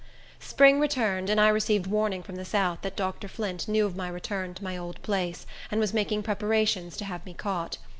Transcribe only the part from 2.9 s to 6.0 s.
Dr. Flint knew of my return to my old place, and was